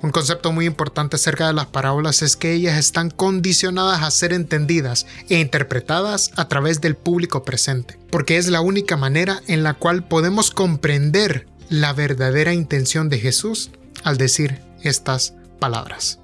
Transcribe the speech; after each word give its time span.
Un 0.00 0.10
concepto 0.10 0.52
muy 0.52 0.66
importante 0.66 1.16
acerca 1.16 1.48
de 1.48 1.52
las 1.52 1.66
parábolas 1.66 2.22
es 2.22 2.36
que 2.36 2.52
ellas 2.52 2.78
están 2.78 3.10
condicionadas 3.10 4.02
a 4.02 4.10
ser 4.10 4.32
entendidas 4.32 5.06
e 5.28 5.40
interpretadas 5.40 6.30
a 6.36 6.46
través 6.46 6.80
del 6.80 6.94
público 6.94 7.42
presente, 7.42 7.98
porque 8.10 8.36
es 8.36 8.48
la 8.48 8.60
única 8.60 8.96
manera 8.96 9.40
en 9.48 9.64
la 9.64 9.74
cual 9.74 10.06
podemos 10.06 10.52
comprender 10.52 11.48
la 11.68 11.92
verdadera 11.92 12.54
intención 12.54 13.08
de 13.08 13.18
Jesús 13.18 13.70
al 14.04 14.18
decir 14.18 14.60
estas 14.82 15.34
palabras. 15.58 16.20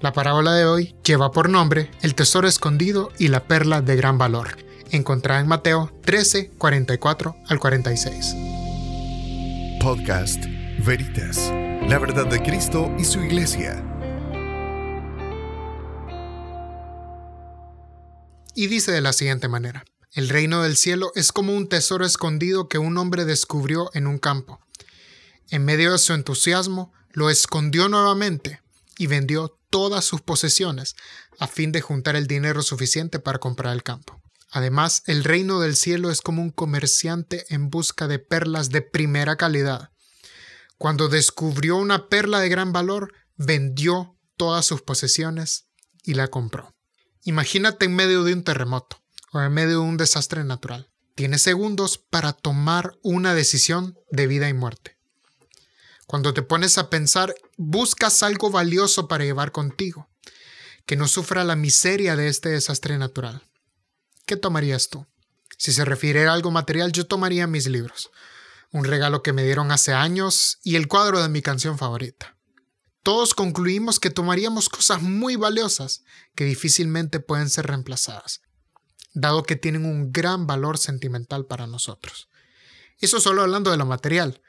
La 0.00 0.12
parábola 0.12 0.54
de 0.54 0.64
hoy 0.64 0.96
lleva 1.04 1.30
por 1.30 1.48
nombre 1.48 1.90
El 2.02 2.16
tesoro 2.16 2.48
escondido 2.48 3.12
y 3.18 3.28
la 3.28 3.44
perla 3.44 3.82
de 3.82 3.94
gran 3.94 4.18
valor, 4.18 4.56
encontrada 4.90 5.40
en 5.40 5.46
Mateo 5.46 5.92
13, 6.04 6.50
44 6.58 7.36
al 7.46 7.58
46. 7.60 8.34
Podcast 9.80 10.44
Veritas, 10.84 11.52
la 11.88 11.98
verdad 11.98 12.26
de 12.26 12.42
Cristo 12.42 12.90
y 12.98 13.04
su 13.04 13.20
iglesia. 13.20 13.84
Y 18.54 18.66
dice 18.66 18.92
de 18.92 19.00
la 19.00 19.12
siguiente 19.12 19.48
manera, 19.48 19.84
el 20.12 20.28
reino 20.28 20.62
del 20.62 20.76
cielo 20.76 21.12
es 21.14 21.32
como 21.32 21.54
un 21.54 21.68
tesoro 21.68 22.04
escondido 22.04 22.68
que 22.68 22.78
un 22.78 22.96
hombre 22.98 23.24
descubrió 23.24 23.90
en 23.94 24.06
un 24.06 24.18
campo. 24.18 24.60
En 25.50 25.64
medio 25.64 25.92
de 25.92 25.98
su 25.98 26.12
entusiasmo, 26.12 26.92
lo 27.12 27.30
escondió 27.30 27.88
nuevamente 27.88 28.60
y 28.98 29.06
vendió 29.06 29.58
todas 29.70 30.04
sus 30.04 30.20
posesiones 30.20 30.96
a 31.38 31.46
fin 31.46 31.72
de 31.72 31.80
juntar 31.80 32.14
el 32.14 32.26
dinero 32.26 32.62
suficiente 32.62 33.18
para 33.18 33.38
comprar 33.38 33.72
el 33.72 33.82
campo. 33.82 34.20
Además, 34.50 35.02
el 35.06 35.24
reino 35.24 35.60
del 35.60 35.76
cielo 35.76 36.10
es 36.10 36.20
como 36.20 36.42
un 36.42 36.50
comerciante 36.50 37.46
en 37.48 37.70
busca 37.70 38.06
de 38.06 38.18
perlas 38.18 38.68
de 38.68 38.82
primera 38.82 39.36
calidad. 39.36 39.91
Cuando 40.82 41.08
descubrió 41.08 41.76
una 41.76 42.08
perla 42.08 42.40
de 42.40 42.48
gran 42.48 42.72
valor, 42.72 43.14
vendió 43.36 44.18
todas 44.36 44.66
sus 44.66 44.82
posesiones 44.82 45.68
y 46.02 46.14
la 46.14 46.26
compró. 46.26 46.74
Imagínate 47.22 47.84
en 47.84 47.94
medio 47.94 48.24
de 48.24 48.32
un 48.32 48.42
terremoto 48.42 49.00
o 49.32 49.40
en 49.40 49.52
medio 49.52 49.74
de 49.74 49.86
un 49.86 49.96
desastre 49.96 50.42
natural. 50.42 50.90
Tienes 51.14 51.40
segundos 51.42 51.98
para 51.98 52.32
tomar 52.32 52.98
una 53.04 53.32
decisión 53.32 53.96
de 54.10 54.26
vida 54.26 54.48
y 54.48 54.54
muerte. 54.54 54.98
Cuando 56.08 56.34
te 56.34 56.42
pones 56.42 56.76
a 56.78 56.90
pensar, 56.90 57.32
buscas 57.56 58.24
algo 58.24 58.50
valioso 58.50 59.06
para 59.06 59.22
llevar 59.22 59.52
contigo, 59.52 60.10
que 60.84 60.96
no 60.96 61.06
sufra 61.06 61.44
la 61.44 61.54
miseria 61.54 62.16
de 62.16 62.26
este 62.26 62.48
desastre 62.48 62.98
natural. 62.98 63.48
¿Qué 64.26 64.36
tomarías 64.36 64.88
tú? 64.88 65.06
Si 65.58 65.70
se 65.70 65.84
refiere 65.84 66.26
a 66.26 66.32
algo 66.32 66.50
material, 66.50 66.90
yo 66.90 67.06
tomaría 67.06 67.46
mis 67.46 67.68
libros, 67.68 68.10
un 68.72 68.84
regalo 68.84 69.22
que 69.22 69.32
me 69.32 69.44
dieron 69.44 69.70
hace 69.70 69.92
años 69.92 70.58
y 70.64 70.76
el 70.76 70.88
cuadro 70.88 71.22
de 71.22 71.28
mi 71.28 71.42
canción 71.42 71.78
favorita. 71.78 72.36
Todos 73.02 73.34
concluimos 73.34 74.00
que 74.00 74.10
tomaríamos 74.10 74.68
cosas 74.68 75.02
muy 75.02 75.36
valiosas 75.36 76.02
que 76.34 76.44
difícilmente 76.44 77.20
pueden 77.20 77.50
ser 77.50 77.66
reemplazadas, 77.66 78.40
dado 79.12 79.42
que 79.42 79.56
tienen 79.56 79.84
un 79.84 80.12
gran 80.12 80.46
valor 80.46 80.78
sentimental 80.78 81.46
para 81.46 81.66
nosotros. 81.66 82.28
Eso 82.98 83.20
solo 83.20 83.42
hablando 83.42 83.70
de 83.70 83.76
lo 83.76 83.86
material, 83.86 84.40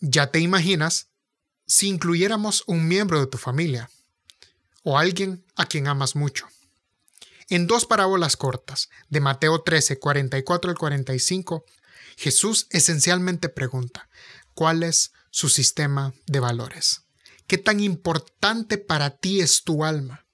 ya 0.00 0.30
te 0.30 0.40
imaginas 0.40 1.10
si 1.66 1.88
incluyéramos 1.88 2.64
un 2.66 2.88
miembro 2.88 3.20
de 3.20 3.26
tu 3.26 3.38
familia 3.38 3.90
o 4.82 4.98
alguien 4.98 5.44
a 5.56 5.66
quien 5.66 5.86
amas 5.86 6.16
mucho. 6.16 6.46
En 7.48 7.66
dos 7.66 7.84
parábolas 7.84 8.36
cortas, 8.36 8.88
de 9.10 9.20
Mateo 9.20 9.62
13, 9.62 9.98
44 9.98 10.70
al 10.70 10.78
45, 10.78 11.64
Jesús 12.16 12.66
esencialmente 12.70 13.48
pregunta, 13.48 14.08
¿cuál 14.54 14.82
es 14.82 15.12
su 15.30 15.48
sistema 15.48 16.14
de 16.26 16.40
valores? 16.40 17.02
¿Qué 17.46 17.58
tan 17.58 17.80
importante 17.80 18.78
para 18.78 19.10
ti 19.10 19.40
es 19.40 19.64
tu 19.64 19.84
alma? 19.84 20.26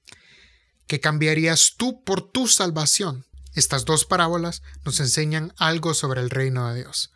¿Qué 0.87 1.01
cambiarías 1.01 1.75
tú 1.77 2.05
por 2.05 2.31
tu 2.31 2.47
salvación? 2.47 3.27
Estas 3.55 3.85
dos 3.85 4.05
parábolas 4.05 4.63
nos 4.85 5.01
enseñan 5.01 5.53
algo 5.57 5.95
sobre 5.95 6.21
el 6.21 6.31
reino 6.31 6.69
de 6.69 6.83
Dios. 6.83 7.13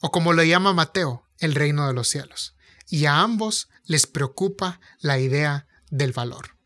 O 0.00 0.10
como 0.10 0.32
le 0.32 0.48
llama 0.48 0.72
Mateo, 0.72 1.26
el 1.38 1.54
reino 1.54 1.86
de 1.86 1.92
los 1.92 2.08
cielos, 2.08 2.54
y 2.88 3.06
a 3.06 3.20
ambos 3.20 3.68
les 3.84 4.06
preocupa 4.06 4.80
la 5.00 5.18
idea 5.18 5.66
del 5.90 6.12
valor. 6.12 6.56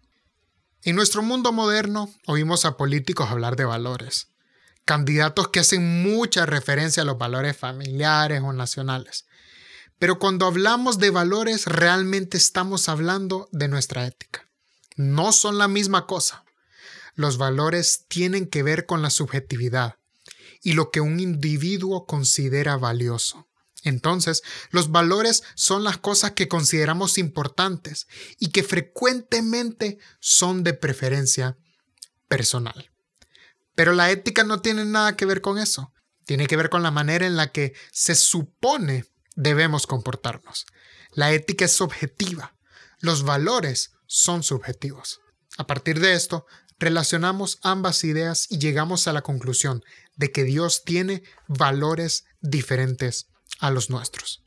En 0.83 0.97
nuestro 0.97 1.22
mundo 1.22 1.53
moderno 1.53 2.12
oímos 2.27 2.65
a 2.65 2.77
políticos 2.77 3.31
hablar 3.31 3.56
de 3.56 3.65
valores, 3.65 4.28
candidatos 4.88 5.49
que 5.49 5.60
hacen 5.60 6.03
mucha 6.03 6.47
referencia 6.47 7.03
a 7.03 7.04
los 7.04 7.19
valores 7.19 7.54
familiares 7.54 8.41
o 8.43 8.54
nacionales. 8.54 9.26
Pero 9.99 10.19
cuando 10.19 10.47
hablamos 10.47 10.99
de 10.99 11.10
valores 11.10 11.66
realmente 11.66 12.38
estamos 12.38 12.88
hablando 12.88 13.50
de 13.53 13.69
nuestra 13.69 14.06
ética. 14.06 14.48
No 14.97 15.32
son 15.32 15.59
la 15.59 15.69
misma 15.69 16.06
cosa. 16.06 16.43
Los 17.15 17.37
valores 17.37 18.06
tienen 18.09 18.47
que 18.47 18.62
ver 18.62 18.87
con 18.87 19.03
la 19.03 19.10
subjetividad 19.10 19.97
y 20.62 20.72
lo 20.72 20.91
que 20.91 21.03
un 21.03 21.21
individuo 21.21 22.06
considera 22.06 22.78
valioso. 22.78 23.47
Entonces, 23.82 24.43
los 24.71 24.91
valores 24.91 25.43
son 25.54 25.84
las 25.84 25.98
cosas 25.98 26.32
que 26.32 26.48
consideramos 26.48 27.19
importantes 27.19 28.09
y 28.38 28.53
que 28.53 28.62
frecuentemente 28.62 29.98
son 30.19 30.65
de 30.65 30.72
preferencia 30.72 31.59
personal. 32.27 32.91
Pero 33.78 33.93
la 33.93 34.11
ética 34.11 34.43
no 34.43 34.61
tiene 34.61 34.84
nada 34.84 35.15
que 35.15 35.25
ver 35.25 35.41
con 35.41 35.56
eso. 35.56 35.93
Tiene 36.25 36.49
que 36.49 36.56
ver 36.56 36.69
con 36.69 36.83
la 36.83 36.91
manera 36.91 37.28
en 37.28 37.37
la 37.37 37.53
que 37.53 37.75
se 37.93 38.16
supone 38.16 39.05
debemos 39.37 39.87
comportarnos. 39.87 40.66
La 41.12 41.31
ética 41.31 41.66
es 41.66 41.77
subjetiva. 41.77 42.56
Los 42.99 43.22
valores 43.22 43.93
son 44.09 44.43
subjetivos. 44.43 45.21
A 45.59 45.69
partir 45.69 46.00
de 46.00 46.15
esto, 46.15 46.44
relacionamos 46.81 47.61
ambas 47.62 48.03
ideas 48.03 48.49
y 48.50 48.59
llegamos 48.59 49.06
a 49.06 49.12
la 49.12 49.22
conclusión 49.22 49.84
de 50.16 50.33
que 50.33 50.43
Dios 50.43 50.83
tiene 50.84 51.22
valores 51.47 52.25
diferentes 52.41 53.28
a 53.60 53.71
los 53.71 53.91
nuestros. 53.91 54.43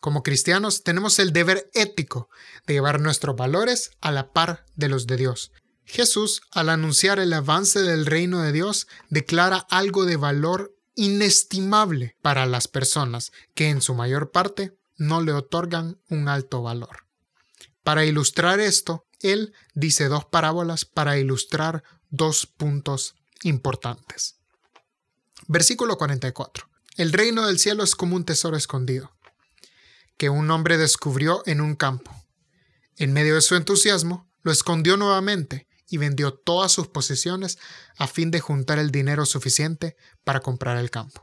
Como 0.00 0.24
cristianos 0.24 0.82
tenemos 0.82 1.20
el 1.20 1.32
deber 1.32 1.70
ético 1.72 2.30
de 2.66 2.74
llevar 2.74 2.98
nuestros 2.98 3.36
valores 3.36 3.92
a 4.00 4.10
la 4.10 4.32
par 4.32 4.66
de 4.74 4.88
los 4.88 5.06
de 5.06 5.18
Dios. 5.18 5.52
Jesús, 5.86 6.42
al 6.50 6.68
anunciar 6.68 7.18
el 7.20 7.32
avance 7.32 7.80
del 7.80 8.06
reino 8.06 8.42
de 8.42 8.52
Dios, 8.52 8.88
declara 9.08 9.66
algo 9.70 10.04
de 10.04 10.16
valor 10.16 10.74
inestimable 10.96 12.16
para 12.22 12.44
las 12.44 12.68
personas 12.68 13.32
que 13.54 13.70
en 13.70 13.80
su 13.80 13.94
mayor 13.94 14.32
parte 14.32 14.76
no 14.96 15.20
le 15.20 15.32
otorgan 15.32 16.00
un 16.08 16.28
alto 16.28 16.62
valor. 16.62 17.06
Para 17.84 18.04
ilustrar 18.04 18.58
esto, 18.58 19.06
él 19.20 19.54
dice 19.74 20.08
dos 20.08 20.24
parábolas 20.24 20.84
para 20.84 21.18
ilustrar 21.18 21.84
dos 22.10 22.46
puntos 22.46 23.14
importantes. 23.42 24.36
Versículo 25.46 25.96
44. 25.96 26.68
El 26.96 27.12
reino 27.12 27.46
del 27.46 27.58
cielo 27.58 27.84
es 27.84 27.94
como 27.94 28.16
un 28.16 28.24
tesoro 28.24 28.56
escondido, 28.56 29.12
que 30.16 30.30
un 30.30 30.50
hombre 30.50 30.78
descubrió 30.78 31.42
en 31.46 31.60
un 31.60 31.76
campo. 31.76 32.10
En 32.96 33.12
medio 33.12 33.34
de 33.34 33.42
su 33.42 33.54
entusiasmo, 33.54 34.28
lo 34.42 34.50
escondió 34.50 34.96
nuevamente 34.96 35.65
y 35.88 35.98
vendió 35.98 36.34
todas 36.34 36.72
sus 36.72 36.88
posesiones 36.88 37.58
a 37.96 38.06
fin 38.06 38.30
de 38.30 38.40
juntar 38.40 38.78
el 38.78 38.90
dinero 38.90 39.26
suficiente 39.26 39.96
para 40.24 40.40
comprar 40.40 40.76
el 40.76 40.90
campo. 40.90 41.22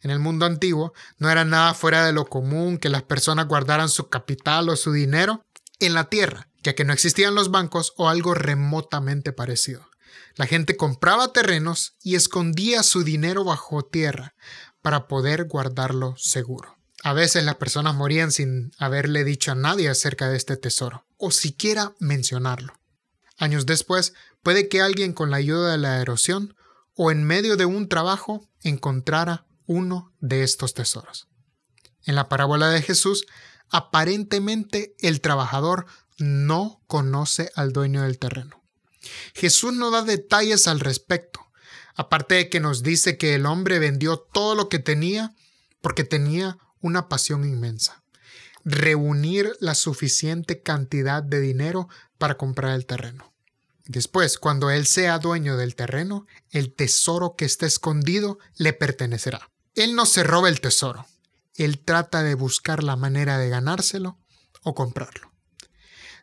En 0.00 0.10
el 0.10 0.18
mundo 0.18 0.46
antiguo 0.46 0.92
no 1.18 1.30
era 1.30 1.44
nada 1.44 1.74
fuera 1.74 2.04
de 2.04 2.12
lo 2.12 2.26
común 2.26 2.78
que 2.78 2.88
las 2.88 3.02
personas 3.02 3.48
guardaran 3.48 3.88
su 3.88 4.08
capital 4.08 4.68
o 4.68 4.76
su 4.76 4.92
dinero 4.92 5.44
en 5.80 5.94
la 5.94 6.08
tierra, 6.08 6.48
ya 6.62 6.74
que 6.74 6.84
no 6.84 6.92
existían 6.92 7.34
los 7.34 7.50
bancos 7.50 7.92
o 7.96 8.08
algo 8.08 8.34
remotamente 8.34 9.32
parecido. 9.32 9.88
La 10.36 10.46
gente 10.46 10.76
compraba 10.76 11.32
terrenos 11.32 11.94
y 12.02 12.14
escondía 12.14 12.82
su 12.82 13.02
dinero 13.02 13.42
bajo 13.44 13.84
tierra 13.84 14.34
para 14.82 15.08
poder 15.08 15.44
guardarlo 15.44 16.14
seguro. 16.16 16.76
A 17.02 17.12
veces 17.12 17.44
las 17.44 17.56
personas 17.56 17.94
morían 17.94 18.32
sin 18.32 18.72
haberle 18.78 19.24
dicho 19.24 19.52
a 19.52 19.54
nadie 19.54 19.88
acerca 19.88 20.28
de 20.28 20.36
este 20.36 20.56
tesoro, 20.56 21.06
o 21.16 21.30
siquiera 21.30 21.94
mencionarlo. 21.98 22.74
Años 23.36 23.66
después, 23.66 24.14
puede 24.42 24.68
que 24.68 24.80
alguien 24.80 25.12
con 25.12 25.30
la 25.30 25.36
ayuda 25.36 25.72
de 25.72 25.78
la 25.78 26.00
erosión 26.00 26.56
o 26.94 27.10
en 27.10 27.24
medio 27.24 27.56
de 27.56 27.66
un 27.66 27.88
trabajo 27.88 28.48
encontrara 28.62 29.46
uno 29.66 30.14
de 30.20 30.42
estos 30.42 30.74
tesoros. 30.74 31.28
En 32.04 32.14
la 32.14 32.28
parábola 32.28 32.70
de 32.70 32.82
Jesús, 32.82 33.26
aparentemente 33.68 34.94
el 35.00 35.20
trabajador 35.20 35.86
no 36.18 36.82
conoce 36.86 37.50
al 37.54 37.72
dueño 37.72 38.02
del 38.02 38.18
terreno. 38.18 38.62
Jesús 39.34 39.72
no 39.74 39.90
da 39.90 40.02
detalles 40.02 40.66
al 40.66 40.80
respecto, 40.80 41.40
aparte 41.94 42.36
de 42.36 42.48
que 42.48 42.60
nos 42.60 42.82
dice 42.82 43.18
que 43.18 43.34
el 43.34 43.46
hombre 43.46 43.78
vendió 43.78 44.18
todo 44.18 44.54
lo 44.54 44.68
que 44.68 44.78
tenía 44.78 45.34
porque 45.80 46.04
tenía 46.04 46.58
una 46.80 47.08
pasión 47.08 47.44
inmensa, 47.44 48.02
reunir 48.64 49.52
la 49.60 49.74
suficiente 49.74 50.62
cantidad 50.62 51.22
de 51.22 51.40
dinero 51.40 51.88
para 52.18 52.36
comprar 52.36 52.74
el 52.74 52.86
terreno. 52.86 53.32
Después, 53.86 54.38
cuando 54.38 54.70
él 54.70 54.86
sea 54.86 55.18
dueño 55.18 55.56
del 55.56 55.76
terreno, 55.76 56.26
el 56.50 56.74
tesoro 56.74 57.36
que 57.36 57.44
está 57.44 57.66
escondido 57.66 58.38
le 58.56 58.72
pertenecerá. 58.72 59.50
Él 59.74 59.94
no 59.94 60.06
se 60.06 60.24
roba 60.24 60.48
el 60.48 60.60
tesoro, 60.60 61.06
él 61.54 61.78
trata 61.78 62.22
de 62.22 62.34
buscar 62.34 62.82
la 62.82 62.96
manera 62.96 63.38
de 63.38 63.48
ganárselo 63.48 64.18
o 64.62 64.74
comprarlo. 64.74 65.32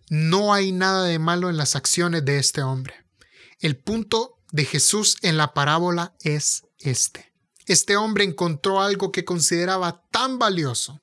No 0.09 0.53
hay 0.53 0.71
nada 0.71 1.05
de 1.05 1.19
malo 1.19 1.49
en 1.49 1.57
las 1.57 1.75
acciones 1.75 2.25
de 2.25 2.37
este 2.37 2.61
hombre. 2.61 2.93
El 3.59 3.77
punto 3.77 4.37
de 4.51 4.65
Jesús 4.65 5.17
en 5.21 5.37
la 5.37 5.53
parábola 5.53 6.13
es 6.21 6.67
este. 6.79 7.33
Este 7.65 7.95
hombre 7.95 8.25
encontró 8.25 8.81
algo 8.81 9.11
que 9.11 9.23
consideraba 9.23 10.03
tan 10.11 10.37
valioso 10.37 11.01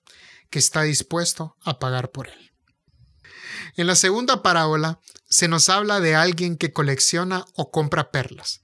que 0.50 0.58
está 0.58 0.82
dispuesto 0.82 1.56
a 1.62 1.78
pagar 1.78 2.10
por 2.10 2.28
él. 2.28 2.49
En 3.76 3.86
la 3.86 3.94
segunda 3.94 4.42
parábola 4.42 5.00
se 5.28 5.48
nos 5.48 5.68
habla 5.68 6.00
de 6.00 6.14
alguien 6.14 6.56
que 6.56 6.72
colecciona 6.72 7.44
o 7.54 7.70
compra 7.70 8.10
perlas, 8.10 8.62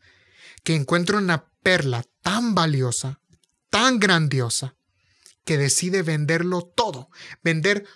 que 0.65 0.75
encuentra 0.75 1.19
una 1.19 1.49
perla 1.63 2.05
tan 2.23 2.55
valiosa, 2.55 3.21
tan 3.71 3.99
grandiosa, 3.99 4.77
que 5.45 5.59
decide 5.59 6.03
venderlo 6.03 6.63
todo, 6.63 7.09
vender 7.43 7.87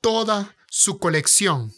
toda 0.00 0.54
su 0.68 0.98
colección 0.98 1.72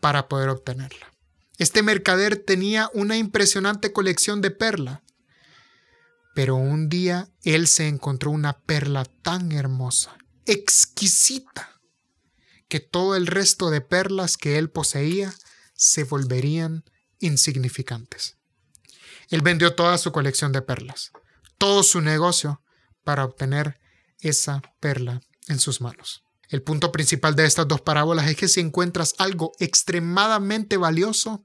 para 0.00 0.28
poder 0.28 0.48
obtenerla. 0.48 1.12
Este 1.58 1.82
mercader 1.82 2.36
tenía 2.36 2.90
una 2.94 3.16
impresionante 3.16 3.92
colección 3.92 4.40
de 4.40 4.50
perlas, 4.50 5.00
pero 6.34 6.56
un 6.56 6.88
día 6.88 7.28
él 7.44 7.66
se 7.66 7.88
encontró 7.88 8.30
una 8.30 8.58
perla 8.60 9.04
tan 9.04 9.52
hermosa, 9.52 10.16
exquisita, 10.46 11.71
que 12.72 12.80
todo 12.80 13.16
el 13.16 13.26
resto 13.26 13.68
de 13.68 13.82
perlas 13.82 14.38
que 14.38 14.56
él 14.56 14.70
poseía 14.70 15.34
se 15.74 16.04
volverían 16.04 16.84
insignificantes. 17.18 18.38
Él 19.28 19.42
vendió 19.42 19.74
toda 19.74 19.98
su 19.98 20.10
colección 20.10 20.52
de 20.52 20.62
perlas, 20.62 21.12
todo 21.58 21.82
su 21.82 22.00
negocio, 22.00 22.62
para 23.04 23.26
obtener 23.26 23.78
esa 24.20 24.62
perla 24.80 25.20
en 25.48 25.58
sus 25.58 25.82
manos. 25.82 26.24
El 26.48 26.62
punto 26.62 26.92
principal 26.92 27.36
de 27.36 27.44
estas 27.44 27.68
dos 27.68 27.82
parábolas 27.82 28.26
es 28.30 28.38
que 28.38 28.48
si 28.48 28.60
encuentras 28.60 29.16
algo 29.18 29.52
extremadamente 29.58 30.78
valioso, 30.78 31.44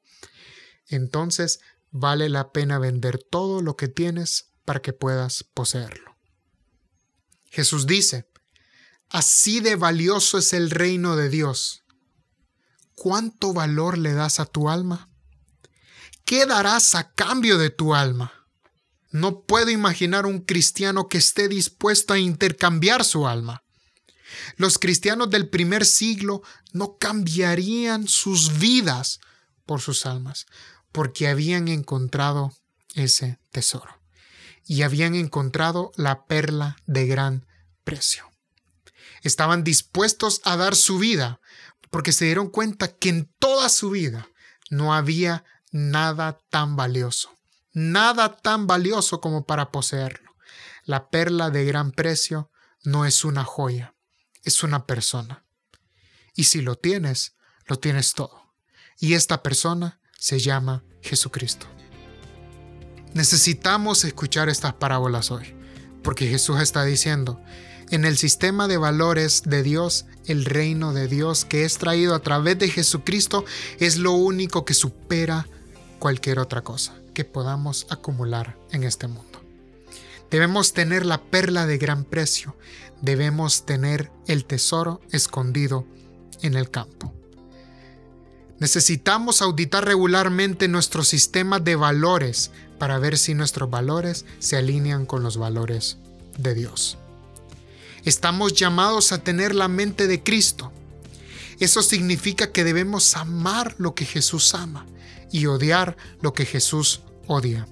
entonces 0.87 1.59
vale 1.91 2.29
la 2.29 2.53
pena 2.53 2.79
vender 2.79 3.19
todo 3.21 3.61
lo 3.61 3.75
que 3.75 3.89
tienes 3.89 4.53
para 4.63 4.81
que 4.81 4.93
puedas 4.93 5.43
poseerlo. 5.43 6.15
Jesús 7.51 7.85
dice, 7.85 8.29
así 9.09 9.59
de 9.59 9.75
valioso 9.75 10.37
es 10.37 10.53
el 10.53 10.69
reino 10.71 11.15
de 11.15 11.29
Dios. 11.29 11.83
¿Cuánto 12.95 13.53
valor 13.53 13.97
le 13.97 14.13
das 14.13 14.39
a 14.39 14.45
tu 14.45 14.69
alma? 14.69 15.09
¿Qué 16.25 16.45
darás 16.45 16.95
a 16.95 17.11
cambio 17.11 17.57
de 17.57 17.69
tu 17.69 17.93
alma? 17.93 18.33
No 19.11 19.41
puedo 19.41 19.69
imaginar 19.69 20.25
un 20.25 20.39
cristiano 20.39 21.07
que 21.07 21.17
esté 21.17 21.47
dispuesto 21.47 22.13
a 22.13 22.19
intercambiar 22.19 23.05
su 23.05 23.27
alma. 23.27 23.63
Los 24.57 24.77
cristianos 24.77 25.29
del 25.29 25.49
primer 25.49 25.85
siglo 25.85 26.41
no 26.73 26.97
cambiarían 26.97 28.07
sus 28.07 28.59
vidas 28.59 29.19
por 29.65 29.81
sus 29.81 30.05
almas, 30.05 30.45
porque 30.91 31.27
habían 31.27 31.67
encontrado 31.67 32.51
ese 32.95 33.39
tesoro 33.51 34.01
y 34.65 34.81
habían 34.81 35.15
encontrado 35.15 35.91
la 35.95 36.25
perla 36.25 36.77
de 36.85 37.07
gran 37.07 37.47
precio. 37.83 38.29
Estaban 39.27 39.65
dispuestos 39.65 40.39
a 40.45 40.55
dar 40.55 40.73
su 40.73 40.99
vida 40.99 41.41
porque 41.89 42.13
se 42.13 42.23
dieron 42.23 42.49
cuenta 42.49 42.95
que 42.95 43.09
en 43.09 43.29
toda 43.39 43.67
su 43.67 43.89
vida 43.89 44.29
no 44.69 44.93
había 44.93 45.43
nada 45.69 46.39
tan 46.49 46.77
valioso, 46.77 47.35
nada 47.73 48.37
tan 48.37 48.67
valioso 48.67 49.19
como 49.19 49.45
para 49.45 49.69
poseerlo. 49.69 50.31
La 50.85 51.09
perla 51.09 51.49
de 51.49 51.65
gran 51.65 51.91
precio 51.91 52.51
no 52.85 53.05
es 53.05 53.25
una 53.25 53.43
joya, 53.43 53.95
es 54.43 54.63
una 54.63 54.85
persona. 54.85 55.43
Y 56.33 56.45
si 56.45 56.61
lo 56.61 56.75
tienes, 56.75 57.35
lo 57.65 57.79
tienes 57.79 58.13
todo. 58.13 58.53
Y 58.97 59.15
esta 59.15 59.43
persona 59.43 59.99
se 60.17 60.39
llama 60.39 60.85
Jesucristo. 61.01 61.67
Necesitamos 63.13 64.05
escuchar 64.05 64.47
estas 64.47 64.75
parábolas 64.75 65.31
hoy, 65.31 65.53
porque 66.01 66.27
Jesús 66.27 66.61
está 66.61 66.85
diciendo, 66.85 67.43
en 67.89 68.05
el 68.05 68.17
sistema 68.17 68.67
de 68.67 68.77
valores 68.77 69.43
de 69.45 69.63
Dios, 69.63 70.05
el 70.25 70.45
reino 70.45 70.93
de 70.93 71.07
Dios 71.07 71.45
que 71.45 71.63
es 71.63 71.77
traído 71.77 72.15
a 72.15 72.19
través 72.19 72.59
de 72.59 72.69
Jesucristo 72.69 73.45
es 73.79 73.97
lo 73.97 74.11
único 74.11 74.65
que 74.65 74.73
supera 74.73 75.47
cualquier 75.99 76.39
otra 76.39 76.61
cosa 76.61 76.95
que 77.13 77.23
podamos 77.23 77.87
acumular 77.89 78.57
en 78.71 78.83
este 78.83 79.07
mundo. 79.07 79.41
Debemos 80.29 80.73
tener 80.73 81.05
la 81.05 81.21
perla 81.21 81.65
de 81.65 81.77
gran 81.77 82.03
precio, 82.03 82.57
debemos 83.01 83.65
tener 83.65 84.11
el 84.27 84.45
tesoro 84.45 84.99
escondido 85.11 85.85
en 86.41 86.55
el 86.55 86.69
campo. 86.69 87.13
Necesitamos 88.59 89.41
auditar 89.41 89.85
regularmente 89.85 90.67
nuestro 90.67 91.03
sistema 91.03 91.59
de 91.59 91.75
valores 91.75 92.51
para 92.79 92.99
ver 92.99 93.17
si 93.17 93.33
nuestros 93.33 93.69
valores 93.69 94.25
se 94.39 94.57
alinean 94.57 95.05
con 95.05 95.23
los 95.23 95.37
valores 95.37 95.97
de 96.37 96.53
Dios. 96.53 96.97
Estamos 98.05 98.53
llamados 98.53 99.11
a 99.11 99.23
tener 99.23 99.53
la 99.55 99.67
mente 99.67 100.07
de 100.07 100.23
Cristo. 100.23 100.71
Eso 101.59 101.81
significa 101.81 102.51
que 102.51 102.63
debemos 102.63 103.15
amar 103.15 103.75
lo 103.77 103.95
que 103.95 104.05
Jesús 104.05 104.53
ama 104.53 104.85
y 105.31 105.47
odiar 105.47 105.97
lo 106.21 106.33
que 106.33 106.45
Jesús 106.45 107.01
odia. 107.25 107.67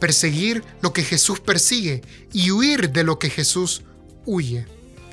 Perseguir 0.00 0.64
lo 0.82 0.92
que 0.92 1.04
Jesús 1.04 1.40
persigue 1.40 2.02
y 2.32 2.50
huir 2.50 2.90
de 2.90 3.04
lo 3.04 3.18
que 3.18 3.30
Jesús 3.30 3.82
huye. 4.26 4.66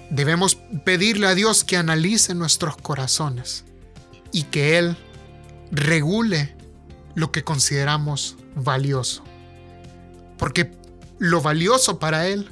Debemos 0.09 0.57
pedirle 0.83 1.27
a 1.27 1.35
Dios 1.35 1.63
que 1.63 1.77
analice 1.77 2.35
nuestros 2.35 2.75
corazones 2.75 3.63
y 4.33 4.43
que 4.43 4.77
Él 4.77 4.97
regule 5.71 6.55
lo 7.15 7.31
que 7.31 7.43
consideramos 7.43 8.35
valioso. 8.55 9.23
Porque 10.37 10.71
lo 11.19 11.41
valioso 11.41 11.99
para 11.99 12.27
Él 12.27 12.51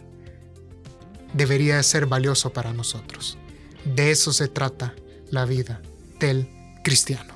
debería 1.33 1.81
ser 1.83 2.05
valioso 2.05 2.51
para 2.51 2.73
nosotros. 2.73 3.37
De 3.85 4.11
eso 4.11 4.33
se 4.33 4.47
trata 4.47 4.93
la 5.29 5.45
vida 5.45 5.81
del 6.19 6.49
cristiano. 6.83 7.33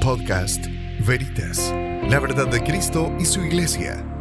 Podcast 0.00 0.64
Veritas, 1.00 1.72
la 2.08 2.20
verdad 2.20 2.48
de 2.48 2.62
Cristo 2.62 3.12
y 3.18 3.24
su 3.24 3.42
iglesia 3.42 4.13